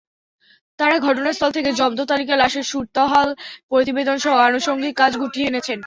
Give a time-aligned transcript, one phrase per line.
[0.79, 3.29] তাঁরা ঘটনাস্থল থেকে জব্দতালিকা, লাশের সুরতহাল
[3.69, 5.79] প্রতিবেদনসহ আনুষঙ্গিক কাজ গুটিয়ে এনেছেন।